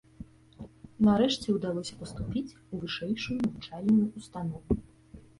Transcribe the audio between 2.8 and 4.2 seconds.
вышэйшую навучальную